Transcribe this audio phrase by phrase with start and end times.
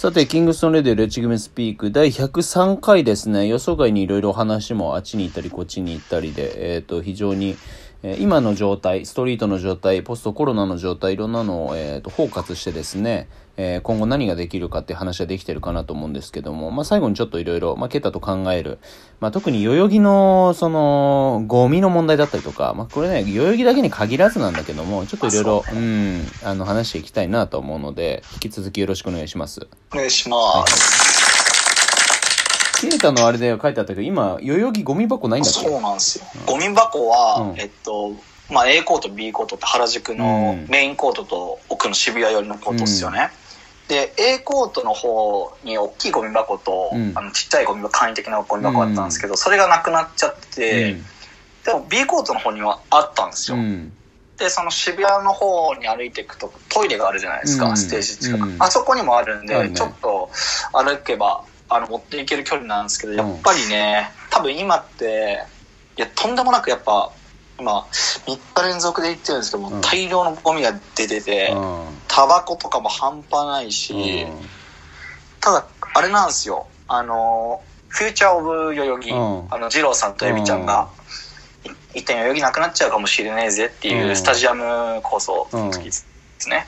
[0.00, 3.46] さて、キングストンレディレッチグメスピーク第103回ですね。
[3.46, 7.54] 予想外にいろいろ話もあっちに行ったりこっちに行ったりで、えっ、ー、と、非常に、
[8.02, 18.78] えー、今の状態、ストリートの状態、ポストコロナの状態、いろんなのを、えーと、包括してですね、えー、今後何ができるかって話はできてるかなと思うんですけども、まあ、最後にちょっといろいろ、まあ、ケタと考える、
[19.20, 29.68] まあ、特に代々木の、その、ゴミの問題だったりとか、まあ、これね、代々木だけに限らずなんだけども、ちょっといろいろ、うん、あの、話していきたいなと思うので、引き続きよろしくお願いします。
[29.92, 31.09] お願いします。
[32.80, 35.60] ケータのあれで書いてあったけど、今、代々木ゴミ箱ないんだっけ？
[35.60, 36.24] そうなんですよ。
[36.46, 38.12] ゴミ箱は、うん、えっと、
[38.50, 43.30] まあ、A コート、B コートって原宿のメインコートと奥の渋谷寄りのコートですよね。
[43.88, 50.96] うん、で、A コートの方に大きいゴミ箱と、うん、あのちっちゃいゴミ箱、簡易的なゴミ箱あったんですけど、それがなくなっちゃって、
[51.64, 53.58] でも B コートの方にはあったんですよ。
[54.38, 58.56] で、その渋谷の方に歩いていくとトイレがあるじゃないですか、ステージ近く。
[58.58, 60.30] あそこにもあるんで、ね、ちょっと
[60.72, 65.44] 歩けばあの持っていける距離なんですけどやっぱりね、多分今って
[65.96, 67.12] いやとんでもなくやっぱ
[67.58, 71.54] 今3日連続で行ってるんですけども、うん、大量のゴミが出てて
[72.08, 74.26] タバコとかも半端ないし、
[75.40, 76.66] ただあれなんですよ。
[76.88, 80.88] あのフューチャーオブ代々木、あの二郎さんとエビちゃんが、
[81.94, 86.06] 一点代々木なくなっちゃうかもしれねえぜっていうスタジアム構想の時です
[86.48, 86.66] ね、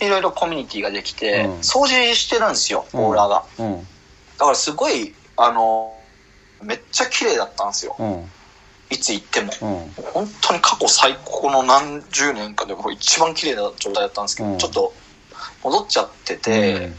[0.00, 3.44] いろいろコミュニティができて、掃除してるんですよオーラが、
[4.42, 5.96] だからすごい、あの、
[6.64, 7.94] めっちゃ綺麗だったんですよ。
[7.96, 8.28] うん、
[8.90, 14.92] いつ行っても、うん、本当に過去最高の何十年かでも一番綺麗な状態だったんですけど、うん、ちょっと
[15.62, 16.90] 戻っちゃってて、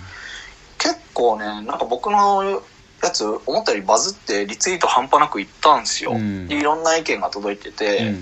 [0.77, 2.63] 結構ね、なんか僕の
[3.03, 6.13] やつ思ったよりバズってリツイート半端なくいったんですよ。
[6.47, 8.13] でいろんな意見が届いてて、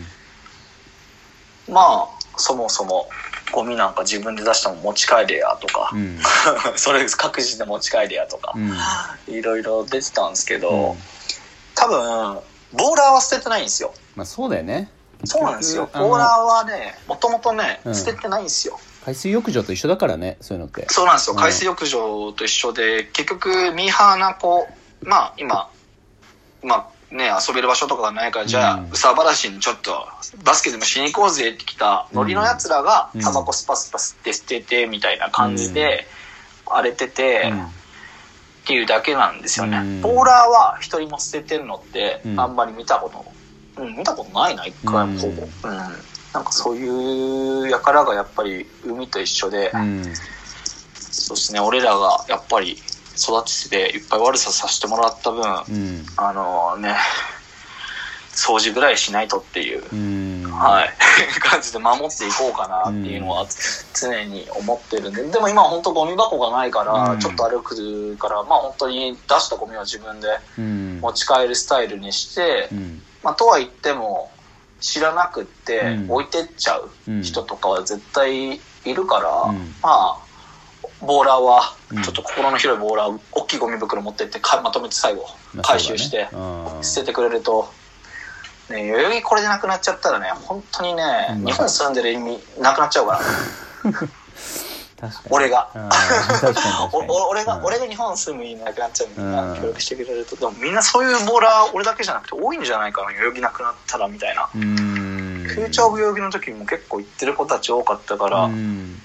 [1.70, 3.08] まあ、そもそも
[3.52, 6.20] ゴミなんか自分で出したも持ち帰れやとか、うん、
[6.76, 8.54] それ各自で持ち帰れやとか、
[9.28, 10.98] いろいろ出てたんですけど、うん、
[11.76, 12.40] 多分
[12.74, 13.94] ボーラーは捨ててないんですよ。
[14.16, 14.92] まあそうだよね。
[15.26, 15.90] そうなんですよ。
[15.94, 18.80] ボーラーはねもともとね、捨ててないんですよ。
[19.06, 20.86] 海水浴場と一緒だからねそういうのって。
[20.90, 24.68] そうなんですよ、海水浴場と一緒で結局ミーハーな子
[25.02, 25.70] まあ今
[26.64, 30.08] まあね、遊べる場所とかがないから、じゃあ、うさばらしにちょっと、
[30.44, 36.08] バスケでもしに行こうぜって来たノリの奴らが、タバコスパスパスって捨てて、みたいな感じで、
[36.66, 37.52] 荒れてて、
[38.62, 40.02] っていうだけなんですよね。
[40.02, 45.48] ポーラーは一人も捨ててるのって、あんまり見たこと、うん、見たことないな、一回もほぼ。
[45.64, 45.78] うん。
[46.34, 49.72] なんかそういう輩がやっぱり海と一緒で、
[50.94, 52.82] そうですね、俺らがやっぱり
[53.18, 56.96] 育てていっぱい悪ささせてもらった分、うん、あのね
[58.32, 59.82] 掃除ぐらいしないとっていう、
[60.50, 60.90] はい、
[61.40, 63.46] 感じで守っていこうかなっていうのは
[63.94, 72.70] 常に思ってるんで、でも今本当ゴミ箱がないから、ちょっと歩くから、まあ本当に出したゴミは自分で持ち帰るスタイルにして、
[73.22, 74.32] まあとは言っても、
[74.80, 76.90] 知らなくって置いてっちゃう
[77.22, 80.18] 人とかは絶対いるから、まあ、
[81.02, 85.26] ボーラーは、ちょっと心の広いボーラー、大きいゴミ袋持ってってかまとめて最後
[85.62, 86.30] 回収して、
[86.82, 87.72] 捨ててくれると、
[88.70, 91.04] ね、代々木これでなくなっちゃったらね本当にね、
[91.46, 93.22] 日本住んでる意味なくなっちゃうから。
[95.30, 95.68] 俺が。
[96.94, 99.32] 俺が俺が日本住む意味なくなっちゃうみん。
[99.32, 100.36] な協力してくれると。
[100.36, 104.48] でもみんなそういうボーラー俺だけじゃなくて多いんじゃないかな代々木なくなったらみたいな。
[104.54, 108.50] フューチャーオブ代々木の時も結構行ってる子たち多かったから、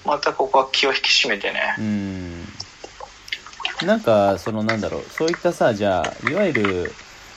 [0.05, 1.75] またここは気を引き締めてね。
[3.85, 6.93] なんか、そのなんだろう、そういったさ、じゃあ、いわゆる、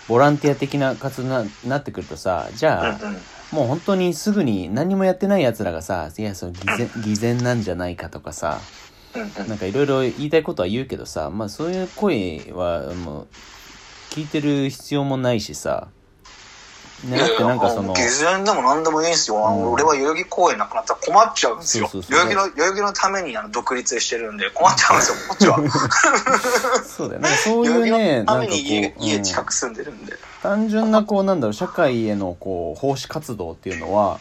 [0.09, 3.21] ボランティア的な活動になってくるとさ、じゃあ、うんうん、
[3.53, 8.61] もう本当にすぐに何もやってない奴らがさ、いや、その偽善、 偽善なんじゃないかとかさ、
[9.15, 13.29] なんかいろいろ言いたいことは言うけどさ、まあそういう声はもう
[14.11, 15.89] 聞いてる必要もないしさ、
[17.05, 17.95] ね、だってなんかその。
[17.95, 19.49] 偽善でも何でもいいんですよ。
[19.49, 21.89] あの、俺は代々木公園なくなったら困っちゃうんですよ。
[22.09, 26.83] 代々木の、代々木のためにあの独立してるんで困っちゃうんですよ、こっちは。
[26.85, 27.29] そうだよね。
[27.43, 28.55] そういうね、なんかこう。
[28.55, 30.13] 家、家近く住んでるんで。
[30.43, 34.19] 単純なこう、なんだろう、社会へのこう、奉仕活動っていうのは、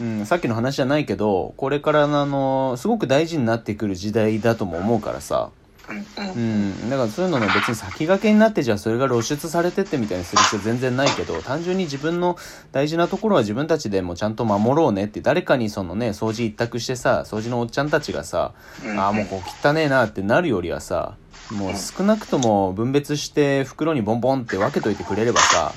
[0.00, 5.50] うん、さっきの話じゃないけど、これからのあの、すごく大事になってくる時代だとも思うからさ。
[5.88, 12.36] うん、だからそういうのの別に先駆けになってじゃあそれが露出されてってみたいにする必要全然ないけど単純に自分の
[12.72, 18.52] 大事なところは自分たちでもちゃんと守ろうねって誰かにそのね掃除一択してさ掃除のおっちゃんたちがさ、
[18.96, 21.16] ああもうこう汚ねえなってなるよりはさ
[21.50, 25.72] もう少なくとも分別して袋にボンボンって分けといてくれればさ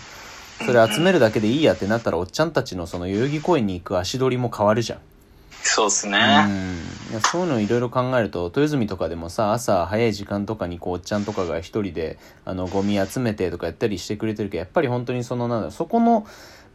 [0.66, 5.00] それ集めるだけでいいやってなったらおっちゃんたちのその代々木公園に行く足取りも変わるじゃん。
[5.64, 6.18] そうですね。
[7.12, 16.26] いやそういうのいろいろ考えると豊泉とかでもさ朝早い時間とかにこうおっちゃんとかが一人であのゴミ集めてとかやったりしてくれてるけどやっぱり本当にそのなんだそこの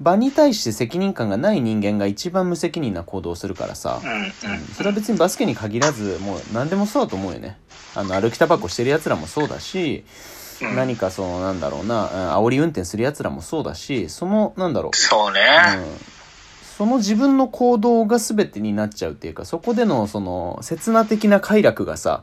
[0.01, 4.61] 場に対して責任感がない人間が一番無責任な行動をするからさ、うんうん。
[4.75, 7.59] それは別にバスケに限らずもう何でもそうだと思うよね。
[7.95, 10.05] あの歩きタバコしてるやつらもそうだし、
[10.61, 10.77] うん。
[10.77, 14.97] 何かそのなんだろうなうん煽り運転するやつらもそうだしそのなんだろう。
[14.97, 15.41] そうね。
[15.79, 16.16] うん
[16.77, 22.23] その自分の行動が全てになっちゃうっていうかそこでのその刹那的な快楽がさ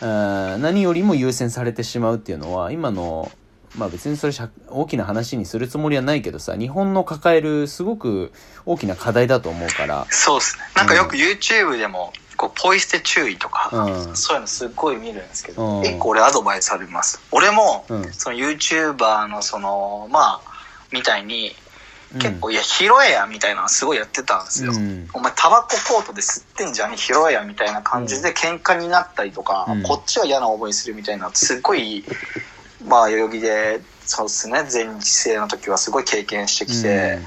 [0.00, 3.32] 何よりも優先されてしまうっていうのは今の
[3.78, 4.34] まあ別にそれ
[4.68, 8.32] 大きな話にするつもりはないけどさ日本の抱えるすごく
[8.66, 10.06] 大きな課題だと思うから。
[10.10, 10.64] そうですね。
[10.76, 14.16] なんかよく YouTube でも、こう、ポイ捨て注意とか、うん。
[14.16, 15.84] そういうのすっごい見るんですけど、うん。
[15.84, 17.20] 一個俺アドバイスあります。
[17.32, 18.12] 俺も、うん。
[18.12, 20.52] その YouTuber のその、まあ、
[20.92, 21.61] みたいに、うん
[22.18, 24.72] 結構、いや、拾えや、みたいなのすごいやってたんですよ。
[24.72, 25.08] うん。
[25.12, 29.82] お前、タバココートで吸ってんじゃね拾えや、みたいな感じで喧嘩になったりとか、うん。
[29.82, 32.04] こっちは嫌な思いするみたいな、すっごい、
[32.86, 37.20] まあ、代々木で、そうですね、前日生の時はすごい経験してきて、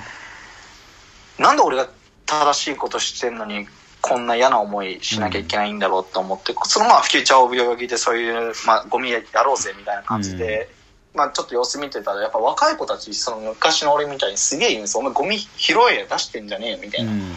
[1.39, 1.87] なんで俺が
[2.25, 3.67] 正しいことしてんのに、
[4.01, 10.69] こんな嫌な思いしなきゃいけないんだろうと思って、そのまあ、フューチャーオブ代々木でそういう、まあ、ゴミやろうぜみたいな感じで、
[11.15, 14.99] まあ、ちょっと様子見てたら、やっぱ若い子たち、その昔の俺みたいにすげえ言うんですよ。
[14.99, 17.11] お前ゴミ拾えや出してんじゃねえよ、みたいな。
[17.11, 17.31] うん。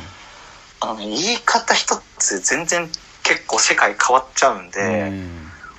[0.81, 2.89] あのね、言い方一つで全然
[3.23, 5.13] 結構世界変わっちゃうんで、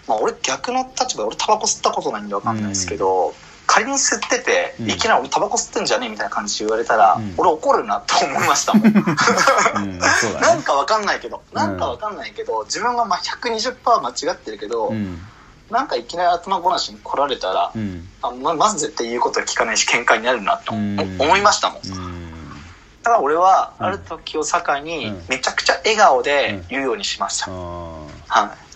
[0.07, 3.33] まあ俺逆の立場で俺タバコ吸ったことないんでわかんないですけど、
[3.67, 4.89] 仮に吸ってて、うん。
[4.89, 7.33] いきなり俺タバコ吸ってんじゃねえみたいな感じで言われたら、うん。
[7.37, 8.83] 俺怒るなと思いましたもん。
[8.83, 8.91] ね。
[10.41, 15.21] なんかわかんないけど、なんかわかんないけど、自分がまあ120%間違ってるけど、うん
[15.69, 18.07] なんかいきなり頭ごなしに来られたら、うん。
[18.21, 20.77] あままず絶対言うことは聞かないし喧嘩になるなとう。
[20.77, 20.99] ん。
[21.19, 21.81] 思いましたもん。
[21.83, 22.63] うん。
[23.03, 23.85] だから俺はうん。
[23.85, 25.25] ある時を境にうん。
[25.29, 27.51] めちゃくちゃ笑顔で言うようにしました。
[27.51, 28.68] はい。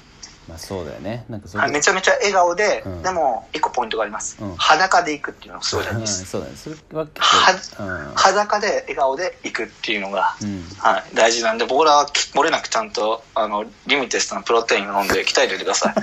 [0.47, 1.25] まあそうだよね。
[1.29, 3.01] なんかそうはい、めちゃめちゃ笑顔で、うん。
[3.01, 4.55] でも一個ポイントがあります、うん。
[4.55, 6.53] 裸で行くっていうのがすごい大事うんです、 そうだね。
[6.55, 7.85] それは結構
[8.15, 10.47] 裸で笑顔で行くっていうのが、うん。
[10.47, 15.93] うんはい、大事なんで僕らはき漏れなくちゃんとあのリミテストのプロテインを飲んで鍛えておいてください。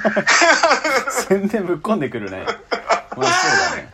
[1.28, 2.44] 宣伝ぶっ込んでくるね。
[2.44, 2.79] まあ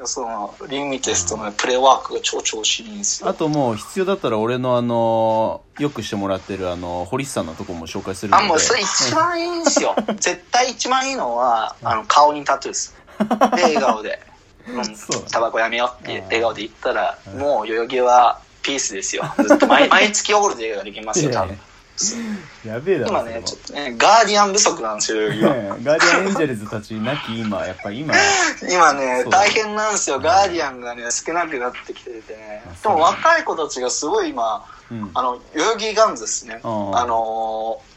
[0.04, 3.28] そのリミテストのプレワークが超調子いいんですよ。
[3.28, 8.44] あともう必要だったら俺のあのよくしてもらってるあの堀内さんのとこも紹介するので。
[8.44, 9.94] あもうそれ一番いいんですよ。
[10.18, 12.94] 絶対一番いいのはあの顔にタトゥーです。
[13.56, 14.20] で笑顔で、
[14.68, 14.96] うん。
[15.30, 19.24] タバコやめようって笑顔で言ったら、うんもう代々木はピースですよ。
[19.38, 21.58] ずっと毎 毎月オールデーができますよ多分
[22.66, 28.14] やべえだろ今ねちょっとねガーディアン不足なんですよ代々木はねガーディアンエンジェルズたちなき今やっぱ今。
[28.70, 32.62] 今ね大変なんですよガーディアンがね少なくなってきててね。
[32.82, 35.10] でも若い子たちがすごい今うん。
[35.14, 36.60] あの代々木ガンズですね。
[36.62, 37.96] あのー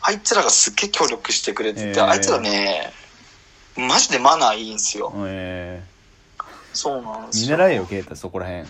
[0.00, 1.92] あいつらがすっげえ協力してくれてて、え。
[1.92, 2.92] ーあいつらね
[3.76, 5.12] マジでマナーいいんですよ。
[5.18, 5.82] え
[6.72, 7.56] そうなんですよ。
[7.56, 8.66] 習えよケイタそこらへんあ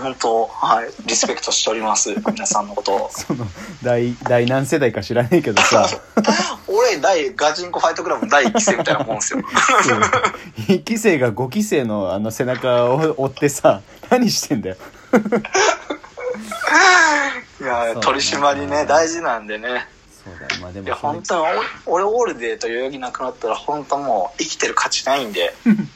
[0.00, 0.46] 本当。
[0.46, 0.90] はい。
[1.06, 2.14] リスペクトしております。
[2.30, 3.10] 皆さんのことを。
[3.14, 3.46] その
[3.82, 5.88] 第第何世代か知らねえけどさ。
[6.68, 9.40] 俺第ガチンコファイトクラブの第1期生みたいなもんですよ。
[9.82, 10.00] そう。
[10.68, 13.80] 1期生が5期生のあの背中を追ってさ
[14.10, 14.76] 何してんだよ。
[17.60, 19.88] いや、そう取り締まりね大事なんでね。
[20.24, 20.56] そうだ。
[20.56, 21.42] よまあでいやもそれ本当に
[21.86, 25.54] 俺俺オールデーと代々木なくなったら本当もう生きてる価値ないんで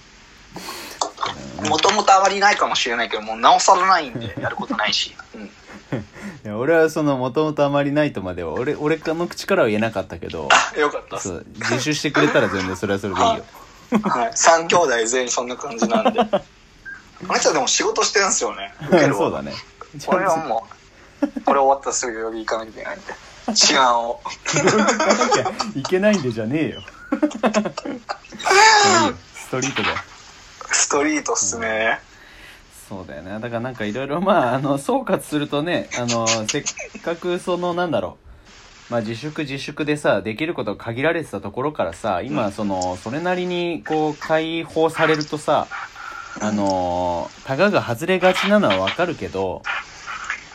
[1.68, 5.48] もともとあまりないかもしれないけどもうなおさらないんで やることないし、うん、い
[6.44, 11.18] や俺はそのもともとあまりないとまでは俺俺の口からは言えなかったけどあよかった。
[11.18, 13.44] そう自首してくれたら全然それはそれでいいよ。
[14.02, 16.20] はい、 3兄弟全員そんな感じなんで。
[17.28, 18.72] あいつはでも仕事してるんですよね。
[19.12, 19.52] そうだね。
[20.06, 20.66] 俺はも
[21.22, 23.14] うこれ終わったらすぐ代々木行かなきゃいけないんで
[23.54, 24.20] 志願を。
[25.74, 26.82] いけないんでじゃねえよ。
[29.34, 29.88] ストリートで。
[29.88, 30.09] ス
[30.90, 32.00] トリートっすね、
[32.88, 33.38] そうだよね。
[33.38, 36.64] だからなんかいろいろまああの総括するとねあのせっ
[37.02, 38.18] かくそのなんだろ
[38.88, 38.92] う。
[38.92, 45.68] まあ自粛自粛でさできることが限られてたところからさ今そのそれなりにこう解放されるとさ
[46.40, 49.62] あのタガが外れがちなのはわかるけど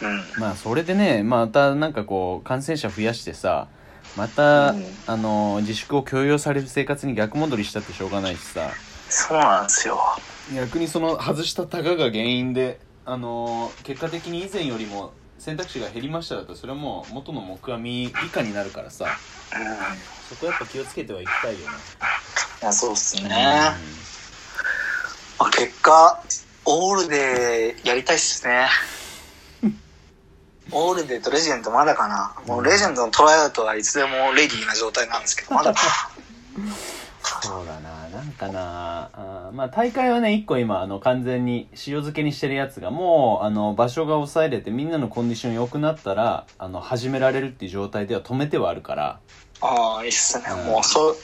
[0.01, 0.42] うん。
[0.42, 3.70] まあそれでねまたなんかこう感染者増やしてさ
[4.18, 4.86] また、うん。
[5.08, 8.70] あの自粛を強要される生活に逆戻りしたってしょうがないしさ
[9.15, 10.00] そうなんですよ。
[10.53, 19.05] 逆にその外したタガが原因であの結果的に以前よりも選択肢が減りましただとそれはもう元の木阿弥以下になるからさ。
[19.05, 19.15] うんい
[20.27, 21.65] そこやっぱ気をつけてはいきたいよね。
[22.65, 23.29] やそうっすね、
[25.39, 26.24] まあ、結果
[26.65, 28.67] オールでやりたいっすね。
[30.72, 32.34] オ オールデーとレジェンドまだかな。
[32.48, 36.10] もうレジェンドのトライアウトはいつでもレディーな状態なんですけど、まだか。
[37.43, 38.94] そうだな、なんかな、あ
[39.55, 49.19] まあ大会はね、一個今、あの、完全に塩漬けにしてるやつが、もう、あの、場所が抑えれて、みんなのコンディション良くなったら、あの、始められるっていう状態では止めてはあるから。
[49.62, 50.45] ああ、いいっすね。
[50.51, 51.15] うん、もう、そ、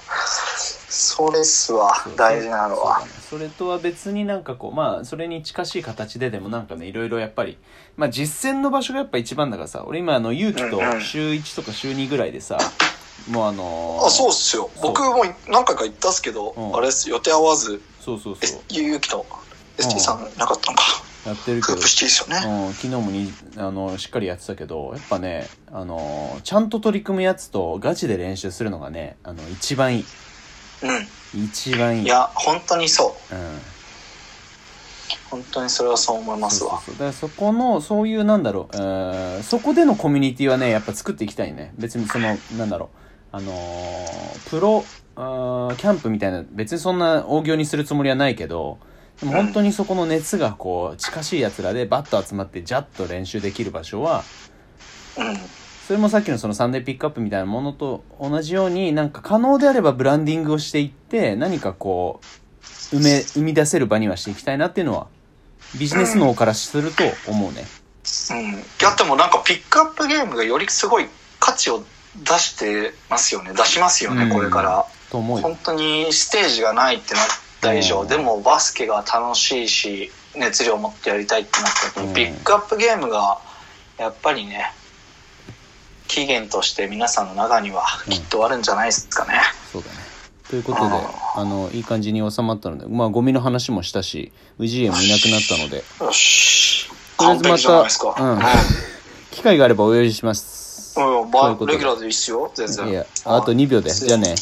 [0.88, 3.05] それっすわ、大事なのは。
[3.29, 7.57] それとは別になんかこう、まあ、それに近しい形ででもなんかね、いろいろやっぱり、
[7.97, 12.57] まあ実践の場所がやっぱ一番だからさ、俺今あの、勇気と週1とか週2ぐらいでさ、
[13.29, 14.69] もうあのー、あ、そうっすよ。
[14.81, 17.81] 僕も何回か行ったっすけど、うん、あれっす、予定合わず。
[18.01, 18.62] そうそうそう。
[18.70, 19.25] ゆうきと
[19.77, 20.84] ST さんなかったのか。
[21.25, 21.77] やってるけど。
[21.77, 21.84] ね、
[22.67, 30.05] うん、昨日もに、あの、しっかりやってたけど、やっぱね、あのー、ちゃんと取り組むやつとガチで練習するのがね、あの、一番いい。
[31.34, 31.43] うん。
[31.46, 32.05] 一番いい。
[32.05, 33.36] いや、本当にそう。
[33.36, 33.60] うん。
[35.29, 36.72] 本当にそれはそう思いますわ。
[36.72, 41.74] そうそうそうだからそこの、そういうなんだろう、えー、そこでのコミュニティはね、やっぱ作っていきたいね。
[41.77, 42.98] 別にその、なんだろう。
[43.34, 44.84] あのー、プロ
[45.21, 48.79] あキャンプみたいな別にそんな大行にするつもりはないけど
[49.19, 54.23] でも本当にそこの熱がこう近しいやつらでバッと集まってジャッと練習できる場所は、
[55.85, 65.07] それもさっきのそのサンデーピックアップみたいなものと同じようになんか可能であればブランディングをしていって何かこう埋め生み出せる場にはしていきたいなっていうのは
[65.79, 67.65] ビジネス脳からすると思うね。
[68.31, 71.07] うん、いやでもなんかピックアップゲームがよりすごい
[71.39, 71.83] 価値を
[72.18, 73.53] 出してますよね。
[73.53, 74.86] 出しますよね、うん、これから。
[75.12, 77.24] 本当にステージがないってなっ
[77.60, 83.39] た以上、うん、でもバスケが楽しいし熱量を持ってやりたいってなった時に、ビッグアップゲームが
[83.98, 84.74] やっぱりね
[86.08, 89.34] 期限として皆さんの中にはきっとあるんじゃないですかね、
[89.72, 89.96] そうだね。
[90.50, 90.96] ということで、
[91.38, 95.77] あの、いい感じに収まったので、まあ、ゴミの話もしたし、氏家もいなくなったので。
[96.01, 96.89] よし。
[97.18, 98.39] とりあえずまた、うん。
[99.32, 100.61] 機会があればお呼びします。
[100.98, 102.88] うん、まあ、レギュラーでいいっすよ、全然。
[102.89, 103.89] いや、あと2秒で。
[103.91, 104.36] じゃあね。